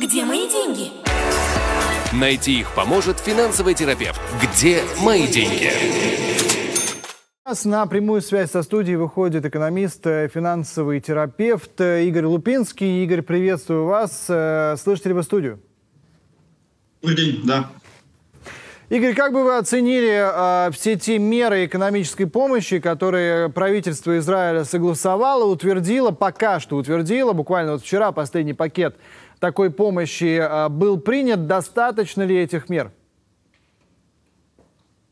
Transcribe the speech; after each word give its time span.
Где 0.00 0.24
мои 0.24 0.48
деньги? 0.48 0.92
Найти 2.12 2.60
их 2.60 2.72
поможет 2.72 3.18
финансовый 3.18 3.74
терапевт. 3.74 4.20
Где 4.40 4.82
мои 5.02 5.26
деньги? 5.26 5.72
Нас 7.44 7.64
на 7.64 7.84
прямую 7.86 8.20
связь 8.22 8.52
со 8.52 8.62
студией 8.62 8.96
выходит 8.96 9.44
экономист, 9.44 10.06
э, 10.06 10.28
финансовый 10.32 11.00
терапевт 11.00 11.80
э, 11.80 12.04
Игорь 12.04 12.26
Лупинский. 12.26 13.02
Игорь, 13.02 13.22
приветствую 13.22 13.86
вас. 13.86 14.26
Э, 14.28 14.76
слышите 14.80 15.08
ли 15.08 15.14
вы 15.16 15.24
студию? 15.24 15.60
Добрый 17.02 17.16
день, 17.16 17.40
да. 17.44 17.68
Игорь, 18.90 19.14
как 19.14 19.32
бы 19.32 19.44
вы 19.44 19.58
оценили 19.58 20.66
э, 20.68 20.70
все 20.70 20.96
те 20.96 21.18
меры 21.18 21.66
экономической 21.66 22.26
помощи, 22.26 22.78
которые 22.78 23.50
правительство 23.50 24.16
Израиля 24.16 24.64
согласовало, 24.64 25.44
утвердило, 25.44 26.10
пока 26.10 26.60
что 26.60 26.76
утвердило, 26.76 27.32
буквально 27.32 27.72
вот 27.72 27.82
вчера 27.82 28.12
последний 28.12 28.54
пакет 28.54 28.96
такой 29.38 29.70
помощи 29.70 30.38
э, 30.38 30.68
был 30.68 30.98
принят, 30.98 31.46
достаточно 31.46 32.22
ли 32.22 32.36
этих 32.36 32.68
мер? 32.68 32.92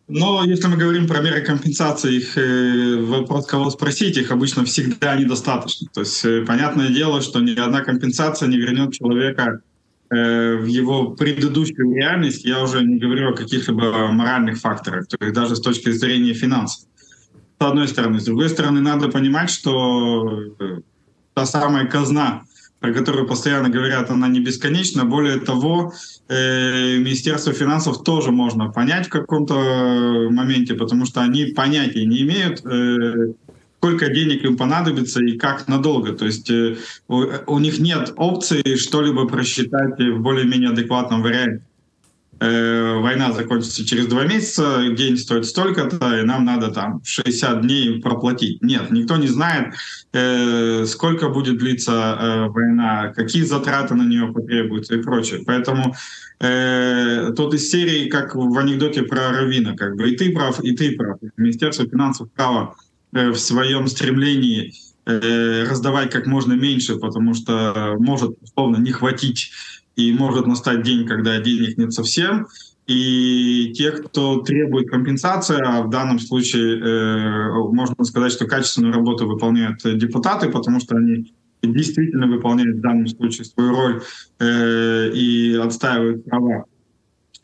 Но 0.09 0.45
если 0.45 0.69
мы 0.69 0.77
говорим 0.77 1.09
про 1.09 1.21
меры 1.21 1.41
компенсации, 1.41 2.17
их 2.17 2.39
э, 2.39 2.97
вопрос, 3.01 3.47
кого 3.47 3.71
спросить, 3.71 4.17
их 4.17 4.31
обычно 4.31 4.65
всегда 4.65 5.17
недостаточно. 5.17 5.89
То 5.93 6.01
есть 6.01 6.25
э, 6.25 6.45
понятное 6.47 6.91
дело, 6.91 7.21
что 7.21 7.41
ни 7.41 7.59
одна 7.59 7.81
компенсация 7.81 8.49
не 8.49 8.57
вернет 8.57 8.93
человека 8.93 9.63
Э, 10.09 10.55
в 10.57 10.67
его 10.67 11.11
предыдущую 11.11 11.97
реальность, 11.97 12.45
я 12.45 12.63
уже 12.63 12.85
не 12.85 12.97
говорю 12.97 13.31
о 13.31 13.35
каких-либо 13.35 14.09
моральных 14.13 14.59
факторах, 14.59 15.09
то 15.09 15.17
есть 15.21 15.35
даже 15.35 15.57
с 15.57 15.61
точки 15.61 15.91
зрения 15.91 16.33
финансов. 16.33 16.87
С 17.59 17.65
одной 17.65 17.89
стороны. 17.89 18.21
С 18.21 18.25
другой 18.25 18.49
стороны, 18.49 18.81
надо 18.81 19.09
понимать, 19.09 19.51
что 19.51 20.55
э, 20.61 20.81
та 21.35 21.45
самая 21.45 21.87
казна, 21.87 22.45
про 22.81 22.93
которую 22.93 23.27
постоянно 23.27 23.69
говорят, 23.69 24.11
она 24.11 24.29
не 24.29 24.41
бесконечна. 24.41 25.05
Более 25.05 25.41
того, 25.41 25.93
э, 26.29 26.99
Министерство 26.99 27.53
финансов 27.53 28.05
тоже 28.05 28.31
можно 28.31 28.71
понять 28.71 29.07
в 29.07 29.11
каком-то 29.11 30.29
моменте, 30.31 30.75
потому 30.75 31.07
что 31.07 31.21
они 31.23 31.47
понятия 31.47 32.05
не 32.05 32.23
имеют, 32.23 32.63
сколько 33.87 34.09
денег 34.09 34.45
им 34.45 34.57
понадобится 34.57 35.23
и 35.23 35.39
как 35.39 35.69
надолго. 35.69 36.13
То 36.13 36.27
есть 36.27 36.51
э, 36.51 36.77
у, 37.09 37.25
у 37.47 37.59
них 37.59 37.79
нет 37.79 38.13
опции 38.17 38.77
что-либо 38.77 39.27
просчитать 39.29 39.99
в 39.99 40.21
более-менее 40.21 40.71
адекватном 40.71 41.23
варианте. 41.23 41.63
Э, 42.39 42.99
война 42.99 43.33
закончится 43.33 43.87
через 43.87 44.07
два 44.07 44.25
месяца, 44.25 44.89
день 44.91 45.17
стоит 45.17 45.47
столько-то, 45.47 46.19
и 46.19 46.23
нам 46.23 46.45
надо 46.45 46.71
там 46.71 47.01
60 47.03 47.63
дней 47.63 48.01
проплатить. 48.03 48.63
Нет, 48.63 48.91
никто 48.91 49.17
не 49.17 49.27
знает, 49.27 49.75
э, 50.13 50.85
сколько 50.87 51.31
будет 51.31 51.57
длиться 51.57 51.93
э, 51.93 52.49
война, 52.49 53.13
какие 53.15 53.43
затраты 53.43 53.95
на 53.95 54.03
нее 54.03 54.33
потребуются 54.33 54.97
и 54.97 55.03
прочее. 55.03 55.45
Поэтому 55.47 55.95
э, 56.41 57.33
тут 57.35 57.55
из 57.55 57.71
серии, 57.71 58.11
как 58.11 58.35
в 58.35 58.59
анекдоте 58.59 59.03
про 59.03 59.31
Равина, 59.31 59.75
как 59.75 59.97
бы 59.97 60.11
и 60.11 60.17
ты 60.17 60.31
прав, 60.33 60.61
и 60.61 60.77
ты 60.77 60.95
прав. 60.95 61.19
Министерство 61.39 61.87
финансов 61.87 62.29
право 62.33 62.77
в 63.13 63.37
своем 63.37 63.87
стремлении 63.87 64.75
раздавать 65.07 66.11
как 66.11 66.27
можно 66.27 66.55
меньше, 66.55 66.97
потому 66.97 67.33
что 67.33 67.95
может, 67.99 68.33
условно, 68.43 68.79
не 68.79 68.91
хватить 68.91 69.53
и 69.97 70.13
может 70.13 70.47
настать 70.47 70.83
день, 70.83 71.07
когда 71.07 71.39
денег 71.41 71.77
нет 71.79 71.93
совсем. 71.93 72.47
И 72.87 73.73
те, 73.75 73.91
кто 73.91 74.43
требует 74.43 74.89
компенсации, 74.89 75.61
а 75.61 75.83
в 75.83 75.91
данном 75.91 76.21
случае 76.21 76.79
э, 76.79 77.51
можно 77.73 78.05
сказать, 78.05 78.31
что 78.31 78.47
качественную 78.47 78.95
работу 78.95 79.27
выполняют 79.27 79.81
депутаты, 79.83 80.51
потому 80.51 80.79
что 80.79 80.97
они 80.97 81.35
действительно 81.63 82.29
выполняют 82.29 82.77
в 82.77 82.81
данном 82.81 83.09
случае 83.09 83.47
свою 83.47 83.71
роль 83.71 84.03
э, 84.39 85.11
и 85.13 85.55
отстаивают 85.57 86.25
права 86.27 86.67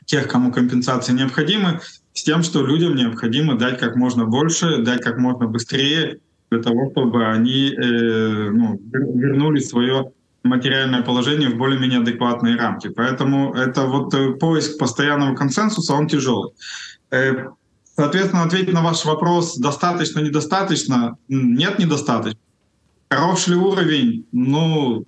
тех, 0.04 0.28
кому 0.28 0.52
компенсации 0.52 1.12
необходимы, 1.12 1.80
с 2.12 2.22
тем, 2.22 2.42
что 2.42 2.64
людям 2.64 2.94
необходимо 2.94 3.56
дать 3.56 3.78
как 3.78 3.96
можно 3.96 4.26
больше, 4.26 4.82
дать 4.82 5.00
как 5.00 5.18
можно 5.18 5.46
быстрее, 5.46 6.18
для 6.50 6.62
того, 6.62 6.90
чтобы 6.90 7.26
они 7.26 7.72
э, 7.72 8.50
ну, 8.50 8.78
вернули 8.92 9.60
свое 9.60 10.12
материальное 10.44 11.02
положение 11.02 11.48
в 11.48 11.56
более-менее 11.56 12.00
адекватные 12.00 12.56
рамки. 12.56 12.88
Поэтому 12.88 13.54
это 13.54 13.82
вот 13.82 14.12
э, 14.14 14.32
поиск 14.32 14.78
постоянного 14.78 15.34
консенсуса, 15.34 15.94
он 15.94 16.08
тяжелый. 16.08 16.52
Э, 17.10 17.46
соответственно, 17.96 18.44
ответить 18.44 18.72
на 18.72 18.82
ваш 18.82 19.04
вопрос, 19.04 19.56
достаточно, 19.56 20.20
недостаточно, 20.20 21.16
нет, 21.28 21.78
недостаточно. 21.78 22.40
Хорош 23.10 23.46
ли 23.46 23.56
уровень? 23.56 24.26
Ну, 24.32 25.04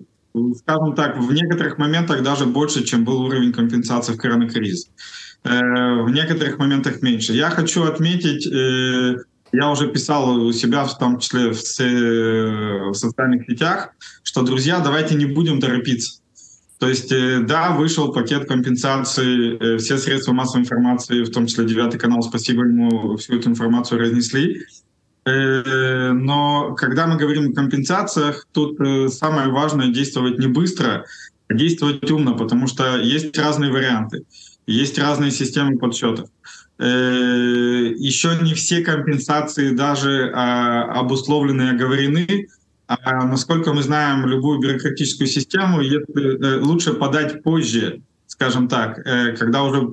скажем 0.57 0.95
так, 0.95 1.17
в 1.17 1.33
некоторых 1.33 1.77
моментах 1.77 2.23
даже 2.23 2.45
больше, 2.45 2.83
чем 2.83 3.03
был 3.03 3.21
уровень 3.21 3.51
компенсации 3.51 4.13
в 4.13 4.17
коронакризис. 4.17 4.89
Э, 5.43 6.01
в 6.01 6.09
некоторых 6.09 6.59
моментах 6.59 7.01
меньше. 7.01 7.33
Я 7.33 7.49
хочу 7.49 7.83
отметить, 7.83 8.47
я 9.55 9.69
уже 9.69 9.87
писал 9.87 10.37
у 10.37 10.51
себя, 10.51 10.83
в 10.85 10.97
том 10.97 11.19
числе 11.19 11.51
в, 11.51 12.91
в 12.91 12.93
социальных 12.93 13.45
сетях, 13.45 13.89
что, 14.23 14.41
друзья, 14.41 14.79
давайте 14.79 15.15
не 15.15 15.25
будем 15.25 15.59
торопиться. 15.59 16.21
То 16.79 16.89
есть, 16.89 17.11
э, 17.11 17.39
да, 17.39 17.71
вышел 17.71 18.11
пакет 18.11 18.47
компенсации, 18.47 19.77
все 19.77 19.97
средства 19.97 20.33
массовой 20.33 20.63
информации, 20.63 21.23
в 21.23 21.31
том 21.31 21.47
числе 21.47 21.65
девятый 21.65 21.99
канал, 21.99 22.21
спасибо 22.21 22.63
ему, 22.63 23.15
всю 23.17 23.37
эту 23.37 23.49
информацию 23.49 23.99
разнесли. 23.99 24.61
Но 25.27 26.75
когда 26.77 27.07
мы 27.07 27.17
говорим 27.17 27.49
о 27.49 27.53
компенсациях, 27.53 28.45
тут 28.51 28.77
самое 29.11 29.49
важное 29.49 29.87
действовать 29.87 30.37
не 30.37 30.45
быстро, 30.45 31.05
а 31.47 31.53
действовать 31.53 32.09
умно, 32.11 32.35
потому 32.35 32.67
что 32.67 32.97
есть 32.97 33.35
разные 33.37 33.71
варианты. 33.71 34.25
Есть 34.67 34.97
разные 34.97 35.31
системы 35.31 35.77
подсчетов. 35.77 36.29
Э, 36.77 37.93
Еще 37.97 38.37
не 38.41 38.53
все 38.53 38.81
компенсации 38.81 39.75
даже 39.75 40.31
а, 40.33 40.99
обусловлены 40.99 41.63
и 41.63 41.69
оговорены. 41.69 42.47
А 42.87 43.25
насколько 43.25 43.73
мы 43.73 43.81
знаем 43.81 44.27
любую 44.27 44.59
бюрократическую 44.59 45.27
систему, 45.27 45.81
э, 45.81 46.59
лучше 46.59 46.93
подать 46.93 47.41
позже, 47.41 48.01
скажем 48.27 48.67
так, 48.67 48.99
э, 48.99 49.35
когда 49.37 49.63
уже 49.63 49.87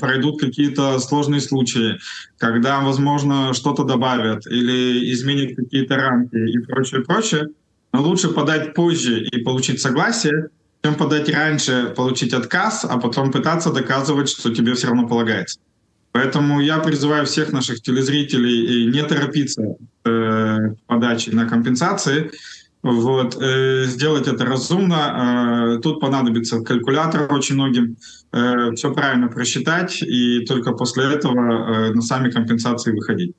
пройдут 0.00 0.40
какие-то 0.40 0.98
сложные 0.98 1.40
случаи, 1.40 1.98
когда, 2.38 2.80
возможно, 2.80 3.52
что-то 3.52 3.84
добавят 3.84 4.46
или 4.46 5.12
изменят 5.12 5.56
какие-то 5.56 5.96
рамки 5.96 6.36
и 6.36 6.58
прочее, 6.58 7.02
прочее. 7.02 7.48
Но 7.92 8.02
лучше 8.02 8.28
подать 8.30 8.74
позже 8.74 9.22
и 9.22 9.42
получить 9.42 9.80
согласие, 9.80 10.48
чем 10.82 10.94
подать 10.94 11.28
раньше, 11.28 11.92
получить 11.94 12.32
отказ, 12.32 12.84
а 12.88 12.98
потом 12.98 13.30
пытаться 13.30 13.70
доказывать, 13.70 14.30
что 14.30 14.52
тебе 14.52 14.72
все 14.72 14.88
равно 14.88 15.06
полагается. 15.06 15.60
Поэтому 16.12 16.60
я 16.60 16.78
призываю 16.78 17.24
всех 17.24 17.52
наших 17.52 17.80
телезрителей 17.80 18.86
не 18.92 19.02
торопиться 19.02 19.62
э, 20.04 20.58
подачей 20.86 21.32
на 21.32 21.48
компенсации, 21.48 22.30
вот, 22.82 23.40
э, 23.40 23.84
сделать 23.84 24.26
это 24.26 24.44
разумно. 24.44 25.76
Э, 25.76 25.80
тут 25.80 26.00
понадобится 26.00 26.60
калькулятор 26.60 27.32
очень 27.32 27.54
многим, 27.54 27.96
э, 28.32 28.72
все 28.74 28.92
правильно 28.92 29.28
просчитать 29.28 30.02
и 30.02 30.44
только 30.44 30.72
после 30.72 31.04
этого 31.14 31.88
э, 31.88 31.94
на 31.94 32.02
сами 32.02 32.30
компенсации 32.30 32.90
выходить. 32.90 33.34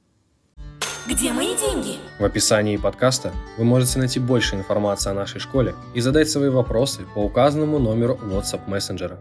Где 1.10 1.34
мои 1.34 1.56
деньги? 1.58 1.98
В 2.18 2.24
описании 2.24 2.78
подкаста 2.78 3.34
вы 3.58 3.66
можете 3.66 4.00
найти 4.00 4.22
больше 4.22 4.56
информации 4.56 5.10
о 5.10 5.14
нашей 5.14 5.42
школе 5.42 5.76
и 5.94 6.00
задать 6.00 6.30
свои 6.30 6.50
вопросы 6.50 7.02
по 7.14 7.20
указанному 7.20 7.78
номеру 7.78 8.18
WhatsApp 8.24 8.62
мессенджера. 8.70 9.20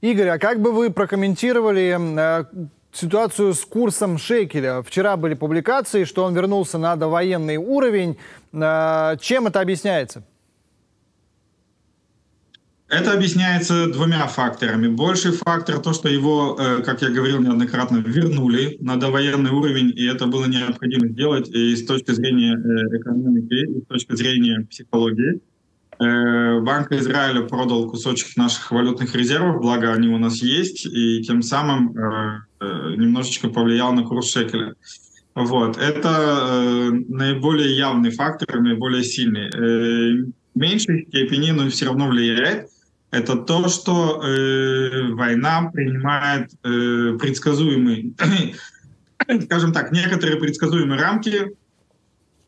Игорь, 0.00 0.28
а 0.28 0.38
как 0.38 0.60
бы 0.60 0.72
вы 0.72 0.90
прокомментировали 0.90 1.96
э, 1.98 2.44
ситуацию 2.92 3.52
с 3.52 3.64
курсом 3.66 4.16
шекеля? 4.16 4.82
Вчера 4.82 5.16
были 5.16 5.34
публикации, 5.34 6.04
что 6.04 6.24
он 6.24 6.34
вернулся 6.34 6.78
на 6.78 6.96
довоенный 6.96 7.58
уровень. 7.58 8.16
Э, 8.52 9.16
чем 9.20 9.46
это 9.46 9.60
объясняется? 9.60 10.24
Это 12.88 13.12
объясняется 13.12 13.86
двумя 13.86 14.26
факторами. 14.26 14.88
Больший 14.88 15.32
фактор 15.32 15.78
то, 15.78 15.92
что 15.92 16.08
его, 16.08 16.56
э, 16.58 16.82
как 16.82 17.02
я 17.02 17.10
говорил 17.10 17.38
неоднократно, 17.38 17.98
вернули 17.98 18.78
на 18.80 18.96
довоенный 18.98 19.50
уровень, 19.50 19.92
и 19.94 20.06
это 20.08 20.26
было 20.26 20.46
необходимо 20.46 21.08
сделать 21.08 21.48
и 21.50 21.76
с 21.76 21.84
точки 21.84 22.12
зрения 22.12 22.54
э, 22.54 22.98
экономики, 22.98 23.78
и 23.78 23.82
с 23.82 23.86
точки 23.86 24.16
зрения 24.16 24.66
психологии. 24.68 25.40
Э, 26.00 26.60
Банк 26.60 26.92
Израиля 26.92 27.42
продал 27.42 27.88
кусочек 27.90 28.36
наших 28.36 28.70
валютных 28.70 29.14
резервов, 29.14 29.60
благо 29.60 29.92
они 29.92 30.08
у 30.08 30.18
нас 30.18 30.42
есть, 30.42 30.86
и 30.86 31.22
тем 31.22 31.42
самым 31.42 31.94
немножечко 32.60 33.48
повлиял 33.48 33.92
на 33.92 34.02
курс 34.02 34.30
шекеля. 34.30 34.74
Вот. 35.34 35.78
Это 35.78 36.90
наиболее 37.08 37.74
явный 37.74 38.10
фактор, 38.10 38.60
наиболее 38.60 39.02
сильный. 39.02 39.48
В 40.54 40.58
меньшей 40.58 41.06
степени, 41.06 41.52
но 41.52 41.70
все 41.70 41.86
равно 41.86 42.08
влияет 42.08 42.68
это 43.10 43.36
то, 43.36 43.68
что 43.68 44.22
э, 44.22 45.12
война 45.12 45.70
принимает 45.72 46.52
э, 46.62 47.16
предсказуемые, 47.18 48.12
скажем 49.44 49.72
так, 49.72 49.90
некоторые 49.92 50.38
предсказуемые 50.38 51.00
рамки, 51.00 51.56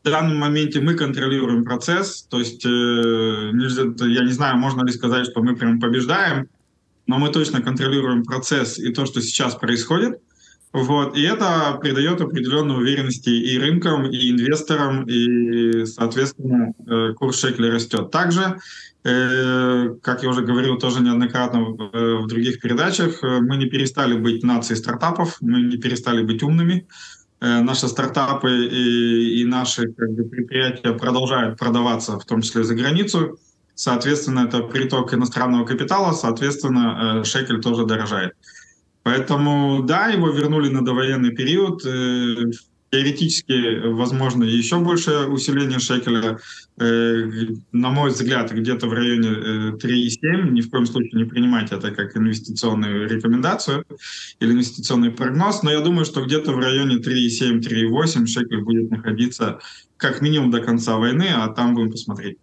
данном 0.09 0.37
моменте 0.37 0.81
мы 0.81 0.95
контролируем 0.95 1.63
процесс, 1.63 2.23
то 2.29 2.39
есть, 2.39 2.65
э, 2.65 2.69
я 2.69 4.23
не 4.23 4.31
знаю, 4.31 4.57
можно 4.57 4.85
ли 4.85 4.91
сказать, 4.91 5.25
что 5.25 5.41
мы 5.41 5.55
прям 5.55 5.79
побеждаем, 5.79 6.47
но 7.07 7.19
мы 7.19 7.29
точно 7.29 7.61
контролируем 7.61 8.23
процесс 8.23 8.77
и 8.79 8.91
то, 8.93 9.05
что 9.05 9.21
сейчас 9.21 9.55
происходит. 9.55 10.19
Вот, 10.73 11.15
и 11.15 11.21
это 11.21 11.77
придает 11.79 12.19
определенную 12.19 12.79
уверенности 12.79 13.29
и 13.29 13.59
рынкам, 13.59 14.07
и 14.07 14.31
инвесторам, 14.31 15.07
и, 15.07 15.85
соответственно, 15.85 16.73
э, 16.85 17.13
курс 17.13 17.39
шекеля 17.39 17.71
растет. 17.71 18.09
Также, 18.11 18.57
э, 19.03 19.89
как 20.01 20.23
я 20.23 20.29
уже 20.29 20.41
говорил 20.41 20.77
тоже 20.79 21.01
неоднократно 21.01 21.61
в 21.61 22.27
других 22.27 22.59
передачах, 22.59 23.21
мы 23.21 23.55
не 23.55 23.67
перестали 23.67 24.17
быть 24.17 24.43
нацией 24.43 24.77
стартапов, 24.77 25.37
мы 25.41 25.61
не 25.61 25.77
перестали 25.77 26.23
быть 26.23 26.41
умными. 26.43 26.87
Наши 27.45 27.89
стартапы 27.89 28.67
и, 28.67 29.41
и 29.41 29.45
наши 29.45 29.91
как 29.91 30.11
бы, 30.11 30.23
предприятия 30.23 30.93
продолжают 30.93 31.59
продаваться, 31.59 32.17
в 32.17 32.25
том 32.25 32.41
числе 32.41 32.63
за 32.63 32.73
границу. 32.73 33.37
Соответственно, 33.75 34.45
это 34.47 34.63
приток 34.63 35.13
иностранного 35.13 35.65
капитала, 35.65 36.13
соответственно, 36.13 37.19
э, 37.19 37.23
шекель 37.25 37.59
тоже 37.59 37.85
дорожает. 37.85 38.33
Поэтому, 39.03 39.83
да, 39.83 40.07
его 40.07 40.29
вернули 40.29 40.69
на 40.69 40.85
довоенный 40.85 41.31
период. 41.31 41.83
Э, 42.93 42.97
теоретически, 42.97 43.87
возможно, 43.87 44.43
еще 44.43 44.79
большее 44.79 45.27
усиление 45.27 45.79
шекеля. 45.79 46.37
Э, 46.77 47.23
на 47.71 47.89
мой 47.89 48.11
взгляд, 48.11 48.51
где-то 48.51 48.87
в 48.87 48.93
районе 48.93 49.77
3,7. 49.77 50.51
Ни 50.51 50.61
в 50.61 50.69
коем 50.69 50.85
случае 50.85 51.23
не 51.23 51.25
принимайте 51.25 51.75
это 51.75 51.91
как 51.91 52.15
инвестиционную 52.15 53.09
рекомендацию 53.09 53.85
или 54.39 54.51
инвестиционный 54.51 55.11
прогноз. 55.11 55.63
Но 55.63 55.71
я 55.71 55.81
думаю, 55.81 56.05
что 56.05 56.23
где-то 56.23 56.51
в 56.51 56.59
районе 56.59 56.97
3,7-3,8 56.97 58.27
шекель 58.27 58.61
будет 58.61 58.91
находиться 58.91 59.59
как 59.97 60.21
минимум 60.21 60.51
до 60.51 60.59
конца 60.59 60.97
войны, 60.97 61.29
а 61.33 61.47
там 61.47 61.73
будем 61.73 61.91
посмотреть. 61.91 62.37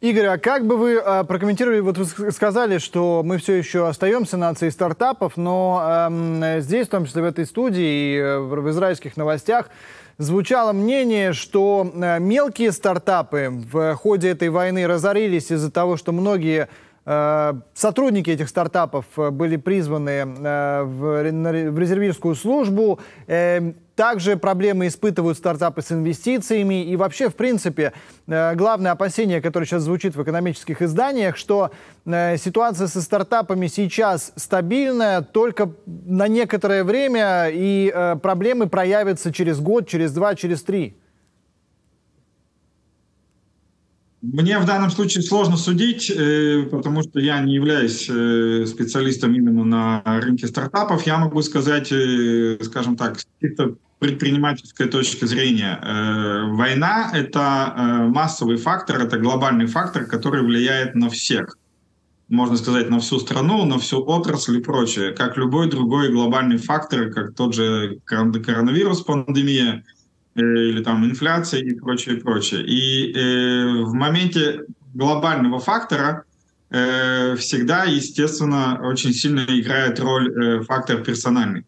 Игорь, 0.00 0.26
а 0.26 0.38
как 0.38 0.66
бы 0.66 0.78
вы 0.78 0.94
э, 0.94 1.24
прокомментировали, 1.24 1.80
вот 1.80 1.98
вы 1.98 2.32
сказали, 2.32 2.78
что 2.78 3.20
мы 3.22 3.36
все 3.36 3.56
еще 3.56 3.86
остаемся 3.86 4.38
нацией 4.38 4.72
стартапов, 4.72 5.36
но 5.36 6.08
э, 6.10 6.60
здесь, 6.60 6.86
в 6.86 6.90
том 6.90 7.04
числе 7.04 7.20
в 7.20 7.26
этой 7.26 7.44
студии 7.44 8.14
и 8.14 8.16
э, 8.16 8.38
в, 8.38 8.70
израильских 8.70 9.18
новостях, 9.18 9.68
звучало 10.16 10.72
мнение, 10.72 11.34
что 11.34 11.92
э, 11.94 12.18
мелкие 12.18 12.72
стартапы 12.72 13.50
в 13.50 13.94
ходе 13.94 14.30
этой 14.30 14.48
войны 14.48 14.86
разорились 14.86 15.52
из-за 15.52 15.70
того, 15.70 15.98
что 15.98 16.12
многие 16.12 16.70
Э, 17.06 17.54
сотрудники 17.74 18.30
этих 18.30 18.48
стартапов 18.48 19.06
были 19.16 19.56
призваны 19.56 20.24
в 20.26 21.22
резервистскую 21.22 22.34
службу. 22.34 23.00
Также 24.00 24.38
проблемы 24.38 24.86
испытывают 24.86 25.36
стартапы 25.36 25.82
с 25.82 25.92
инвестициями. 25.92 26.82
И 26.86 26.96
вообще, 26.96 27.28
в 27.28 27.34
принципе, 27.34 27.92
главное 28.26 28.92
опасение, 28.92 29.42
которое 29.42 29.66
сейчас 29.66 29.82
звучит 29.82 30.16
в 30.16 30.22
экономических 30.22 30.80
изданиях, 30.80 31.36
что 31.36 31.70
ситуация 32.06 32.86
со 32.86 33.02
стартапами 33.02 33.66
сейчас 33.66 34.32
стабильная 34.36 35.20
только 35.20 35.74
на 35.84 36.28
некоторое 36.28 36.82
время, 36.82 37.50
и 37.52 37.92
проблемы 38.22 38.70
проявятся 38.70 39.34
через 39.34 39.60
год, 39.60 39.86
через 39.86 40.12
два, 40.12 40.34
через 40.34 40.62
три. 40.62 40.96
Мне 44.22 44.58
в 44.58 44.64
данном 44.66 44.90
случае 44.90 45.22
сложно 45.22 45.56
судить, 45.56 46.10
э, 46.10 46.66
потому 46.70 47.02
что 47.02 47.20
я 47.20 47.40
не 47.40 47.54
являюсь 47.54 48.06
э, 48.08 48.66
специалистом 48.66 49.34
именно 49.34 49.64
на 49.64 50.02
рынке 50.20 50.46
стартапов. 50.46 51.06
Я 51.06 51.16
могу 51.16 51.40
сказать, 51.40 51.90
э, 51.90 52.58
скажем 52.62 52.96
так, 52.96 53.18
с 53.18 53.26
предпринимательской 54.00 54.88
точки 54.88 55.26
зрения. 55.26 55.78
Война— 56.52 57.10
это 57.14 58.06
массовый 58.08 58.56
фактор, 58.56 59.00
это 59.00 59.18
глобальный 59.18 59.66
фактор, 59.66 60.06
который 60.06 60.42
влияет 60.42 60.94
на 60.94 61.08
всех. 61.08 61.56
Можно 62.28 62.56
сказать, 62.56 62.90
на 62.90 62.98
всю 62.98 63.18
страну, 63.18 63.64
на 63.64 63.78
всю 63.78 64.02
отрасль 64.02 64.56
и 64.56 64.62
прочее. 64.62 65.12
Как 65.12 65.36
любой 65.36 65.70
другой 65.70 66.10
глобальный 66.10 66.56
фактор, 66.56 67.12
как 67.12 67.34
тот 67.34 67.54
же 67.54 68.00
коронавирус, 68.04 69.02
пандемия— 69.02 69.84
Э, 70.34 70.40
или 70.40 70.82
там 70.82 71.04
инфляция 71.04 71.60
и 71.60 71.74
прочее, 71.74 72.16
прочее. 72.16 72.64
И 72.64 73.12
э, 73.12 73.82
в 73.82 73.92
моменте 73.94 74.62
глобального 74.94 75.58
фактора 75.58 76.24
э, 76.70 77.34
всегда, 77.36 77.84
естественно, 77.84 78.80
очень 78.82 79.12
сильно 79.12 79.44
играет 79.48 79.98
роль 79.98 80.30
э, 80.32 80.62
фактор 80.62 81.02
персональный. 81.02 81.64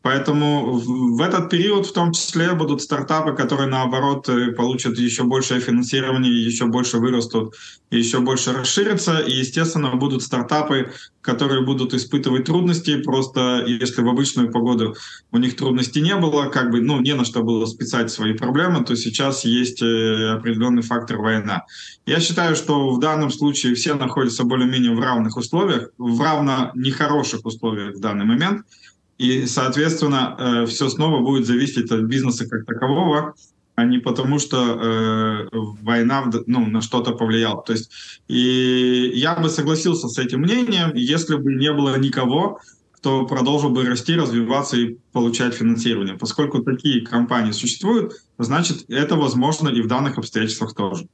Поэтому 0.00 0.78
в 0.78 1.20
этот 1.20 1.50
период 1.50 1.86
в 1.86 1.92
том 1.92 2.12
числе 2.12 2.52
будут 2.52 2.80
стартапы, 2.80 3.34
которые 3.34 3.68
наоборот 3.68 4.28
э, 4.28 4.52
получат 4.52 4.96
еще 4.96 5.24
большее 5.24 5.60
финансирование, 5.60 6.44
еще 6.44 6.66
больше 6.66 6.98
вырастут, 6.98 7.56
еще 7.90 8.20
больше 8.20 8.52
расширятся. 8.52 9.18
И, 9.18 9.32
естественно, 9.32 9.96
будут 9.96 10.22
стартапы, 10.22 10.92
которые 11.20 11.64
будут 11.64 11.94
испытывать 11.94 12.44
трудности. 12.44 13.02
Просто 13.02 13.64
если 13.66 14.00
в 14.02 14.08
обычную 14.08 14.52
погоду 14.52 14.94
у 15.32 15.38
них 15.38 15.56
трудностей 15.56 16.00
не 16.00 16.14
было, 16.14 16.44
как 16.44 16.70
бы, 16.70 16.80
ну, 16.80 17.00
не 17.00 17.14
на 17.14 17.24
что 17.24 17.42
было 17.42 17.66
списать 17.66 18.12
свои 18.12 18.34
проблемы, 18.34 18.84
то 18.84 18.94
сейчас 18.94 19.44
есть 19.44 19.82
э, 19.82 20.30
определенный 20.30 20.82
фактор 20.82 21.16
война. 21.16 21.64
Я 22.06 22.20
считаю, 22.20 22.54
что 22.54 22.90
в 22.90 23.00
данном 23.00 23.30
случае 23.30 23.74
все 23.74 23.94
находятся 23.94 24.44
более-менее 24.44 24.94
в 24.94 25.00
равных 25.00 25.36
условиях, 25.36 25.90
в 25.98 26.22
равно 26.22 26.70
нехороших 26.76 27.44
условиях 27.44 27.96
в 27.96 28.00
данный 28.00 28.24
момент– 28.24 28.62
и, 29.18 29.46
соответственно, 29.46 30.36
э, 30.38 30.66
все 30.66 30.88
снова 30.88 31.20
будет 31.20 31.46
зависеть 31.46 31.90
от 31.90 32.02
бизнеса 32.02 32.48
как 32.48 32.64
такового, 32.64 33.34
а 33.74 33.84
не 33.84 33.98
потому, 33.98 34.38
что 34.38 34.56
э, 34.56 35.48
война 35.52 36.30
ну, 36.46 36.66
на 36.66 36.80
что-то 36.80 37.12
повлияла. 37.12 37.62
То 37.62 37.72
есть, 37.72 37.90
и 38.28 39.12
я 39.14 39.34
бы 39.36 39.48
согласился 39.48 40.08
с 40.08 40.18
этим 40.18 40.40
мнением, 40.40 40.92
если 40.94 41.36
бы 41.36 41.54
не 41.54 41.72
было 41.72 41.96
никого, 41.98 42.60
кто 42.92 43.26
продолжил 43.26 43.70
бы 43.70 43.84
расти, 43.84 44.16
развиваться 44.16 44.76
и 44.76 44.96
получать 45.12 45.54
финансирование. 45.54 46.16
Поскольку 46.16 46.62
такие 46.62 47.04
компании 47.04 47.52
существуют, 47.52 48.14
значит, 48.38 48.84
это 48.88 49.16
возможно 49.16 49.68
и 49.68 49.80
в 49.80 49.86
данных 49.86 50.18
обстоятельствах 50.18 50.74
тоже. 50.74 51.06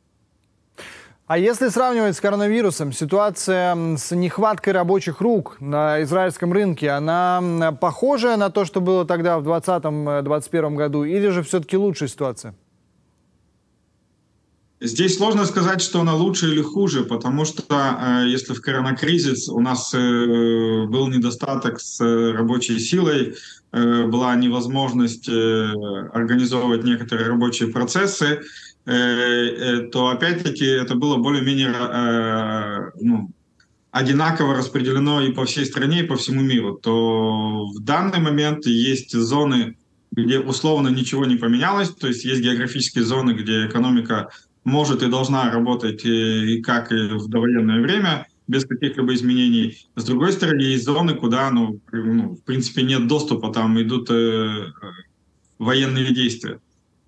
А 1.27 1.39
если 1.39 1.69
сравнивать 1.71 2.17
с 2.17 2.21
коронавирусом, 2.21 2.93
ситуация 2.93 3.97
с 3.97 4.15
нехваткой 4.15 4.75
рабочих 4.75 5.23
рук 5.23 5.57
на 5.59 6.03
израильском 6.03 6.53
рынке, 6.53 6.91
она 6.91 7.73
похожа 7.81 8.37
на 8.37 8.51
то, 8.51 8.67
что 8.67 8.83
было 8.83 9.07
тогда 9.07 9.39
в 9.39 9.49
2020-2021 9.49 10.75
году, 10.75 11.05
или 11.05 11.29
же 11.29 11.43
все-таки 11.43 11.79
лучшая 11.79 12.11
ситуация? 12.11 12.55
Здесь 14.83 15.17
сложно 15.17 15.47
сказать, 15.47 15.81
что 15.81 16.03
она 16.03 16.15
лучше 16.15 16.49
или 16.49 16.61
хуже, 16.61 17.05
потому 17.05 17.47
что 17.47 17.63
э, 17.71 18.29
если 18.29 18.53
в 18.53 18.61
коронакризис 18.61 19.49
у 19.49 19.61
нас 19.61 19.95
э, 19.95 19.99
был 19.99 21.09
недостаток 21.09 21.81
с 21.81 22.01
рабочей 22.03 22.79
силой, 22.79 23.35
э, 23.73 24.07
была 24.09 24.35
невозможность 24.35 25.27
организовывать 25.31 26.85
некоторые 26.85 27.29
рабочие 27.29 27.71
процессы, 27.71 28.41
Э, 28.41 28.41
э, 28.41 28.74
то 28.85 30.09
опять-таки 30.09 30.67
это 30.67 30.95
было 30.95 31.17
более-менее 31.17 31.73
э, 31.73 32.91
ну, 33.01 33.31
одинаково 33.91 34.55
распределено 34.55 35.23
и 35.23 35.33
по 35.33 35.45
всей 35.45 35.65
стране, 35.65 36.01
и 36.01 36.07
по 36.07 36.17
всему 36.17 36.43
миру, 36.43 36.79
то 36.83 37.67
в 37.67 37.81
данный 37.81 38.19
момент 38.19 38.67
есть 38.67 39.13
зоны, 39.17 39.77
где 40.13 40.39
условно 40.39 40.89
ничего 40.89 41.25
не 41.25 41.37
поменялось, 41.37 41.95
то 41.95 42.09
есть 42.09 42.25
есть 42.25 42.43
географические 42.43 43.05
зоны, 43.05 43.33
где 43.33 43.67
экономика 43.67 44.31
может 44.65 45.03
и 45.03 45.09
должна 45.09 45.51
работать 45.51 46.05
и, 46.05 46.57
и 46.57 46.63
как 46.63 46.93
и 46.93 47.09
в 47.09 47.29
довоенное 47.29 47.81
время, 47.81 48.27
без 48.49 48.65
каких-либо 48.65 49.15
изменений. 49.15 49.79
С 49.97 50.05
другой 50.05 50.33
стороны, 50.33 50.61
есть 50.61 50.85
зоны, 50.85 51.15
куда, 51.15 51.51
ну, 51.51 51.81
ну 51.93 52.35
в 52.35 52.43
принципе, 52.43 52.83
нет 52.83 53.07
доступа, 53.07 53.53
там 53.53 53.81
идут 53.81 54.11
э, 54.11 54.73
военные 55.59 56.13
действия. 56.13 56.61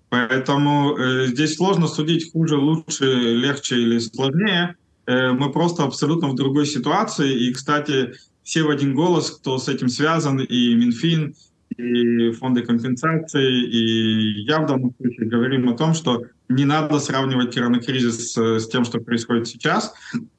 Поэтому 0.09 0.97
э, 0.97 1.27
здесь 1.27 1.55
сложно 1.55 1.87
судить 1.87 2.31
хуже, 2.31 2.57
лучше, 2.57 3.05
легче 3.05 3.75
или 3.75 3.99
сложнее. 3.99 4.75
Э, 5.05 5.31
мы 5.31 5.51
просто 5.51 5.83
абсолютно 5.83 6.29
в 6.29 6.35
другой 6.35 6.65
ситуации. 6.65 7.47
И, 7.47 7.53
кстати, 7.53 8.13
все 8.43 8.63
в 8.63 8.69
один 8.69 8.95
голос, 8.95 9.31
кто 9.31 9.57
с 9.57 9.67
этим 9.67 9.89
связан, 9.89 10.39
и 10.39 10.75
Минфин, 10.75 11.35
и 11.75 12.31
фонды 12.31 12.61
компенсации, 12.61 13.63
и 13.65 14.41
я 14.43 14.61
в 14.61 14.67
данном 14.67 14.93
случае 14.97 15.27
говорим 15.27 15.69
о 15.69 15.77
том, 15.77 15.93
что 15.93 16.23
не 16.49 16.65
надо 16.65 16.99
сравнивать 16.99 17.53
коронакризис 17.53 18.33
с, 18.33 18.59
с 18.59 18.67
тем, 18.69 18.85
что 18.85 18.99
происходит 18.99 19.47
сейчас. 19.47 19.93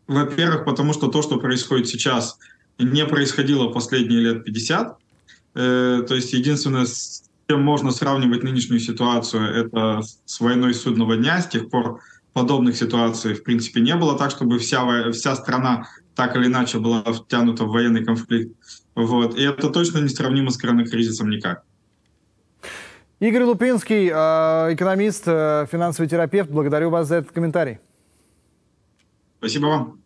Во-первых, 0.07 0.65
потому 0.65 0.95
что 0.95 1.09
то, 1.09 1.23
что 1.23 1.39
происходит 1.39 1.89
сейчас, 1.89 2.39
не 2.79 3.05
происходило 3.05 3.69
последние 3.69 4.21
лет 4.21 4.45
50. 4.45 4.97
Э, 5.55 6.05
то 6.07 6.15
есть 6.15 6.33
единственное, 6.33 6.87
чем 7.49 7.63
можно 7.63 7.91
сравнивать 7.91 8.43
нынешнюю 8.43 8.79
ситуацию, 8.79 9.43
это 9.43 10.03
с 10.03 10.41
войной 10.41 10.75
судного 10.75 11.17
дня. 11.17 11.41
С 11.41 11.49
тех 11.49 11.71
пор 11.71 12.01
подобных 12.35 12.77
ситуаций, 12.77 13.35
в 13.35 13.43
принципе, 13.43 13.81
не 13.81 13.97
было 13.97 14.19
так, 14.19 14.31
чтобы 14.31 14.59
вся, 14.59 15.11
вся 15.13 15.35
страна 15.35 15.89
так 16.15 16.37
или 16.37 16.47
иначе 16.47 16.79
была 16.79 17.03
втянута 17.03 17.65
в 17.65 17.71
военный 17.71 18.05
конфликт. 18.05 18.55
Вот. 18.95 19.39
И 19.39 19.43
это 19.43 19.71
точно 19.71 19.99
не 19.99 20.09
сравнимо 20.09 20.51
с 20.51 20.59
коронакризисом 20.59 21.31
никак. 21.31 21.63
Игорь 23.21 23.45
Лупинский, 23.45 24.11
э, 24.13 24.75
экономист, 24.75 25.25
э, 25.27 25.67
финансовый 25.71 26.07
терапевт. 26.07 26.51
Благодарю 26.51 26.91
вас 26.91 27.09
за 27.09 27.17
этот 27.17 27.33
комментарий. 27.33 27.79
Спасибо 29.39 29.67
вам. 29.67 30.01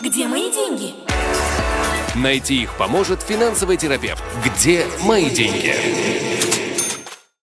Где 0.00 0.26
мои 0.26 0.50
деньги? 0.50 0.94
Найти 2.16 2.62
их 2.62 2.76
поможет 2.78 3.22
финансовый 3.22 3.76
терапевт. 3.76 4.22
Где 4.44 4.86
мои 5.04 5.28
деньги? 5.30 6.13